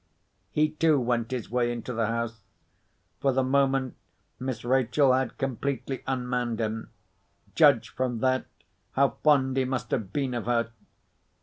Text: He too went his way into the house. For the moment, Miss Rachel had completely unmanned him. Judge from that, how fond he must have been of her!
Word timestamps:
He 0.49 0.69
too 0.71 0.99
went 0.99 1.29
his 1.29 1.51
way 1.51 1.71
into 1.71 1.93
the 1.93 2.07
house. 2.07 2.41
For 3.19 3.31
the 3.31 3.43
moment, 3.43 3.95
Miss 4.39 4.65
Rachel 4.65 5.13
had 5.13 5.37
completely 5.37 6.01
unmanned 6.07 6.59
him. 6.59 6.89
Judge 7.53 7.89
from 7.89 8.17
that, 8.17 8.47
how 8.93 9.17
fond 9.23 9.57
he 9.57 9.63
must 9.65 9.91
have 9.91 10.11
been 10.11 10.33
of 10.33 10.47
her! 10.47 10.71